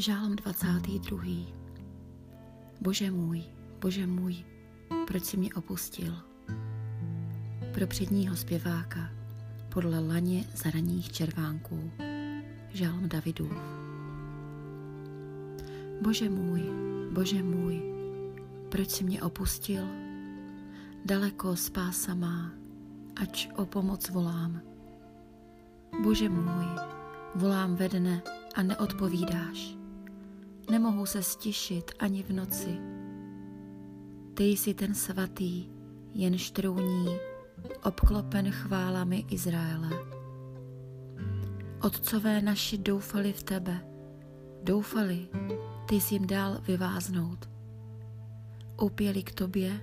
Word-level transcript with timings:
Žálm 0.00 0.36
22. 0.36 1.22
Bože 2.80 3.10
můj, 3.10 3.44
bože 3.80 4.06
můj, 4.06 4.44
proč 5.06 5.24
jsi 5.24 5.36
mě 5.36 5.54
opustil? 5.54 6.16
Pro 7.74 7.86
předního 7.86 8.36
zpěváka 8.36 9.10
podle 9.68 10.00
laně 10.00 10.44
zaraních 10.54 11.12
červánků. 11.12 11.92
Žálm 12.68 13.08
Davidův. 13.08 13.52
Bože 16.02 16.30
můj, 16.30 16.62
bože 17.12 17.42
můj, 17.42 17.82
proč 18.68 18.90
jsi 18.90 19.04
mě 19.04 19.22
opustil? 19.22 19.84
Daleko 21.04 21.56
spása 21.56 22.14
má, 22.14 22.52
ač 23.16 23.48
o 23.56 23.66
pomoc 23.66 24.10
volám. 24.10 24.60
Bože 26.02 26.28
můj, 26.28 26.66
volám 27.34 27.76
ve 27.76 27.88
dne 27.88 28.22
a 28.54 28.62
neodpovídáš. 28.62 29.79
Nemohu 30.70 31.06
se 31.06 31.22
stišit 31.22 31.90
ani 31.98 32.22
v 32.22 32.32
noci. 32.32 32.78
Ty 34.34 34.44
jsi 34.44 34.74
ten 34.74 34.94
svatý, 34.94 35.68
jen 36.14 36.38
štrouní, 36.38 37.16
obklopen 37.82 38.50
chválami 38.50 39.26
Izraele. 39.30 39.90
Otcové 41.82 42.42
naši 42.42 42.78
doufali 42.78 43.32
v 43.32 43.42
tebe, 43.42 43.80
doufali, 44.62 45.28
ty 45.86 45.94
jsi 45.94 46.14
jim 46.14 46.26
dal 46.26 46.58
vyváznout. 46.66 47.48
Upěli 48.80 49.22
k 49.22 49.34
tobě 49.34 49.80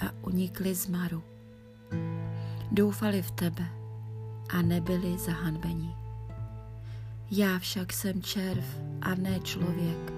a 0.00 0.12
unikli 0.26 0.74
z 0.74 0.86
maru. 0.86 1.22
Doufali 2.72 3.22
v 3.22 3.30
tebe 3.30 3.68
a 4.50 4.62
nebyli 4.62 5.18
zahanbeni. 5.18 5.94
Já 7.30 7.58
však 7.58 7.92
jsem 7.92 8.22
červ 8.22 8.64
a 9.04 9.14
ne 9.14 9.40
člověk. 9.40 10.12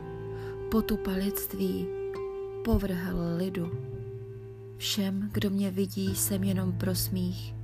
Potupa 0.71 1.11
lidství 1.11 1.87
povrhl 2.65 3.19
lidu. 3.37 3.71
Všem, 4.77 5.31
kdo 5.33 5.51
mě 5.51 5.71
vidí, 5.71 6.17
jsem 6.17 6.45
jenom 6.45 6.73
pro 6.73 6.95
smích. 6.95 7.55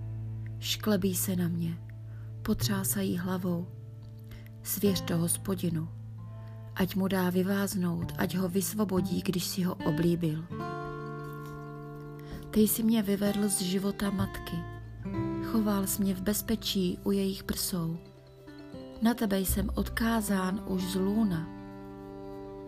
Šklebí 0.58 1.14
se 1.14 1.36
na 1.36 1.48
mě, 1.48 1.78
potřásají 2.42 3.18
hlavou. 3.18 3.66
Svěř 4.62 5.00
to 5.00 5.18
hospodinu, 5.18 5.88
ať 6.74 6.94
mu 6.94 7.08
dá 7.08 7.30
vyváznout, 7.30 8.12
ať 8.18 8.34
ho 8.34 8.48
vysvobodí, 8.48 9.22
když 9.22 9.44
si 9.44 9.62
ho 9.62 9.74
oblíbil. 9.74 10.44
Ty 12.50 12.60
jsi 12.60 12.82
mě 12.82 13.02
vyvedl 13.02 13.48
z 13.48 13.60
života 13.60 14.10
matky, 14.10 14.56
choval 15.44 15.86
jsi 15.86 16.02
mě 16.02 16.14
v 16.14 16.22
bezpečí 16.22 16.98
u 17.04 17.10
jejich 17.10 17.44
prsou. 17.44 17.98
Na 19.02 19.14
tebe 19.14 19.38
jsem 19.38 19.70
odkázán 19.74 20.62
už 20.66 20.82
z 20.82 20.94
lůna. 20.94 21.48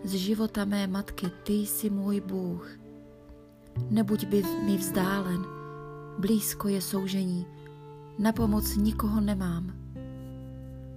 Z 0.03 0.11
života 0.11 0.65
mé 0.65 0.87
matky 0.87 1.31
ty 1.43 1.53
jsi 1.53 1.89
můj 1.89 2.21
Bůh. 2.21 2.69
Nebuď 3.89 4.25
by 4.25 4.43
mi 4.65 4.77
vzdálen, 4.77 5.45
blízko 6.19 6.67
je 6.67 6.81
soužení, 6.81 7.45
na 8.19 8.31
pomoc 8.31 8.75
nikoho 8.75 9.21
nemám. 9.21 9.73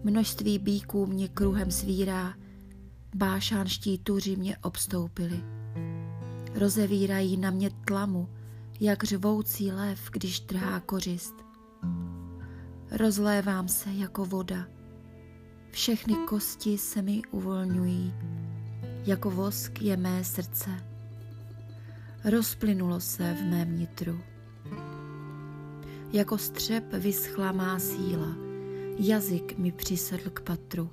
Množství 0.04 0.58
bíků 0.58 1.06
mě 1.06 1.28
kruhem 1.28 1.70
svírá, 1.70 2.34
bášánští 3.14 3.98
tuři 3.98 4.36
mě 4.36 4.56
obstoupili. 4.58 5.40
Rozevírají 6.54 7.36
na 7.36 7.50
mě 7.50 7.70
tlamu, 7.70 8.28
jak 8.80 9.04
řvoucí 9.04 9.72
lev, 9.72 10.10
když 10.12 10.40
trhá 10.40 10.80
kořist. 10.80 11.34
Rozlévám 12.90 13.68
se 13.68 13.90
jako 13.90 14.24
voda, 14.24 14.66
všechny 15.78 16.14
kosti 16.14 16.78
se 16.78 17.02
mi 17.02 17.22
uvolňují, 17.30 18.14
jako 19.04 19.30
vosk 19.30 19.82
je 19.82 19.96
mé 19.96 20.24
srdce. 20.24 20.70
Rozplynulo 22.24 23.00
se 23.00 23.34
v 23.34 23.42
mém 23.42 23.78
nitru. 23.78 24.20
Jako 26.12 26.38
střep 26.38 26.84
vyschla 26.92 27.52
má 27.52 27.78
síla, 27.78 28.36
jazyk 28.98 29.58
mi 29.58 29.72
přisedl 29.72 30.30
k 30.30 30.40
patru. 30.40 30.90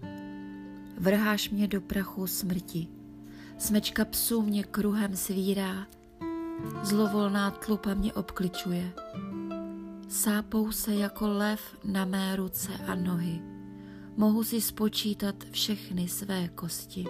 Vrháš 0.97 1.49
mě 1.49 1.67
do 1.67 1.81
prachu 1.81 2.27
smrti, 2.27 2.87
smečka 3.57 4.05
psů 4.05 4.41
mě 4.41 4.63
kruhem 4.63 5.15
svírá, 5.15 5.87
zlovolná 6.83 7.51
tlupa 7.51 7.93
mě 7.93 8.13
obkličuje. 8.13 8.91
Sápou 10.09 10.71
se 10.71 10.95
jako 10.95 11.27
lev 11.27 11.61
na 11.83 12.05
mé 12.05 12.35
ruce 12.35 12.71
a 12.87 12.95
nohy 12.95 13.54
mohu 14.17 14.43
si 14.43 14.61
spočítat 14.61 15.35
všechny 15.51 16.07
své 16.07 16.47
kosti. 16.47 17.05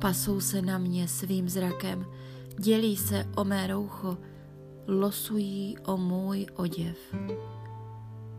Pasou 0.00 0.40
se 0.40 0.62
na 0.62 0.78
mě 0.78 1.08
svým 1.08 1.48
zrakem, 1.48 2.06
dělí 2.58 2.96
se 2.96 3.26
o 3.36 3.44
mé 3.44 3.66
roucho, 3.66 4.18
losují 4.86 5.78
o 5.78 5.96
můj 5.96 6.46
oděv. 6.54 6.96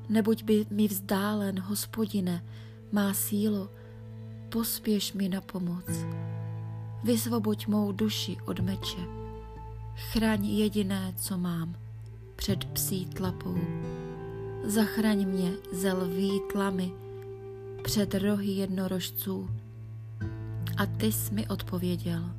Nebuď 0.09 0.43
by 0.43 0.65
mi 0.69 0.87
vzdálen, 0.87 1.59
hospodine, 1.59 2.45
má 2.91 3.13
sílo, 3.13 3.69
pospěš 4.49 5.13
mi 5.13 5.29
na 5.29 5.41
pomoc. 5.41 5.85
Vysvoboď 7.03 7.67
mou 7.67 7.91
duši 7.91 8.37
od 8.45 8.59
meče. 8.59 9.01
Chraň 9.95 10.45
jediné, 10.45 11.13
co 11.17 11.37
mám, 11.37 11.75
před 12.35 12.65
psí 12.65 13.05
tlapou. 13.05 13.57
Zachraň 14.63 15.25
mě 15.27 15.51
ze 15.71 15.93
lví 15.93 16.41
tlamy, 16.51 16.91
před 17.87 18.15
rohy 18.15 18.47
jednorožců. 18.47 19.49
A 20.77 20.85
ty 20.85 21.11
jsi 21.11 21.33
mi 21.33 21.47
odpověděl. 21.47 22.31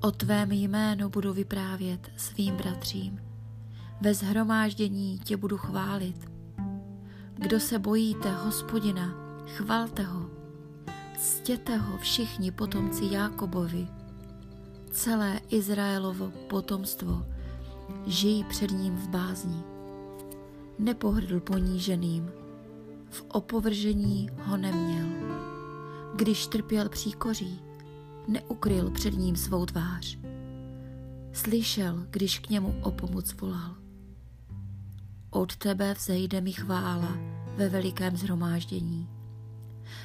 O 0.00 0.10
tvém 0.10 0.52
jménu 0.52 1.08
budu 1.08 1.32
vyprávět 1.32 2.10
svým 2.16 2.56
bratřím. 2.56 3.20
Ve 4.00 4.14
zhromáždění 4.14 5.18
tě 5.18 5.36
budu 5.36 5.58
chválit. 5.58 6.30
Kdo 7.34 7.60
se 7.60 7.78
bojíte 7.78 8.30
hospodina, 8.30 9.14
chvalte 9.46 10.02
ho. 10.02 10.30
Ctěte 11.18 11.76
ho 11.76 11.98
všichni 11.98 12.50
potomci 12.50 13.04
Jákobovi. 13.10 13.88
Celé 14.90 15.40
Izraelovo 15.48 16.32
potomstvo 16.48 17.26
žijí 18.06 18.44
před 18.44 18.70
ním 18.70 18.96
v 18.96 19.08
bázni. 19.08 19.62
Nepohrdl 20.78 21.40
poníženým, 21.40 22.30
v 23.10 23.24
opovržení 23.28 24.30
ho 24.44 24.56
neměl. 24.56 25.06
Když 26.14 26.46
trpěl 26.46 26.88
příkoří, 26.88 27.60
neukryl 28.28 28.90
před 28.90 29.14
ním 29.14 29.36
svou 29.36 29.66
tvář. 29.66 30.18
Slyšel, 31.32 32.06
když 32.10 32.38
k 32.38 32.50
němu 32.50 32.74
o 32.82 32.90
pomoc 32.90 33.34
volal. 33.40 33.74
Od 35.30 35.56
tebe 35.56 35.94
vzejde 35.94 36.40
mi 36.40 36.52
chvála 36.52 37.18
ve 37.56 37.68
velikém 37.68 38.16
zhromáždění. 38.16 39.08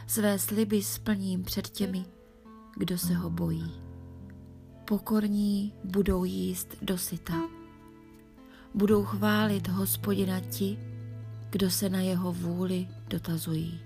Své 0.07 0.39
sliby 0.39 0.83
splním 0.83 1.43
před 1.43 1.69
těmi, 1.69 2.05
kdo 2.77 2.97
se 2.97 3.13
ho 3.13 3.29
bojí. 3.29 3.71
Pokorní 4.85 5.73
budou 5.83 6.23
jíst 6.23 6.75
dosyta. 6.81 7.33
Budou 8.73 9.03
chválit 9.03 9.67
hospodina 9.67 10.39
ti, 10.39 10.79
kdo 11.49 11.71
se 11.71 11.89
na 11.89 12.01
jeho 12.01 12.33
vůli 12.33 12.87
dotazují. 13.07 13.79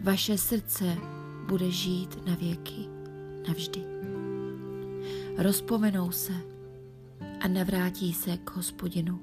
Vaše 0.00 0.38
srdce 0.38 0.96
bude 1.46 1.70
žít 1.70 2.26
na 2.26 2.34
věky, 2.34 2.88
navždy. 3.48 3.84
Rozpomenou 5.38 6.10
se 6.10 6.32
a 7.40 7.48
navrátí 7.48 8.12
se 8.12 8.36
k 8.36 8.50
hospodinu 8.50 9.20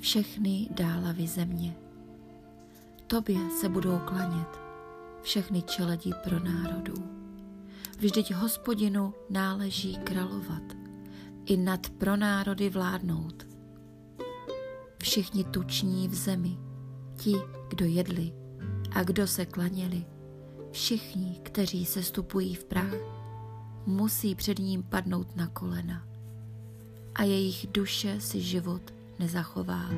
všechny 0.00 0.68
dálavy 0.70 1.26
země. 1.26 1.76
Tobě 3.06 3.50
se 3.60 3.68
budou 3.68 3.98
klanět 3.98 4.60
všechny 5.22 5.62
čeledí 5.62 6.12
pro 6.24 6.40
národů. 6.40 6.94
Vždyť 7.98 8.32
hospodinu 8.32 9.14
náleží 9.30 9.96
královat 9.96 10.62
i 11.46 11.56
nad 11.56 11.90
pronárody 11.90 12.70
vládnout 12.70 13.46
všichni 15.02 15.44
tuční 15.44 16.08
v 16.08 16.14
zemi, 16.14 16.58
ti, 17.16 17.34
kdo 17.68 17.84
jedli 17.84 18.32
a 18.90 19.02
kdo 19.02 19.26
se 19.26 19.46
klaněli, 19.46 20.04
všichni, 20.70 21.40
kteří 21.42 21.84
se 21.84 22.02
stupují 22.02 22.54
v 22.54 22.64
prach, 22.64 22.94
musí 23.86 24.34
před 24.34 24.58
ním 24.58 24.82
padnout 24.82 25.36
na 25.36 25.46
kolena 25.46 26.02
a 27.14 27.22
jejich 27.22 27.66
duše 27.70 28.20
si 28.20 28.40
život 28.40 28.94
nezachová. 29.18 29.90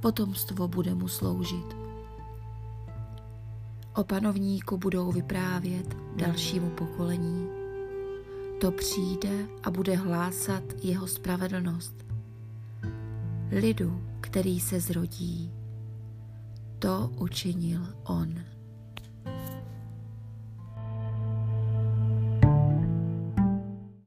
Potomstvo 0.00 0.68
bude 0.68 0.94
mu 0.94 1.08
sloužit. 1.08 1.76
O 3.94 4.04
panovníku 4.04 4.78
budou 4.78 5.12
vyprávět 5.12 5.96
dalšímu 6.16 6.70
pokolení. 6.70 7.46
To 8.60 8.70
přijde 8.70 9.46
a 9.62 9.70
bude 9.70 9.96
hlásat 9.96 10.62
jeho 10.82 11.06
spravedlnost 11.06 12.06
lidu, 13.50 14.00
který 14.20 14.60
se 14.60 14.80
zrodí. 14.80 15.55
To 16.78 17.10
učinil 17.18 17.80
on. 18.04 18.55